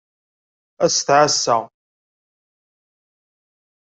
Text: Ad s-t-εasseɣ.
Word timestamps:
Ad 0.85 0.89
s-t-εasseɣ. 0.93 1.61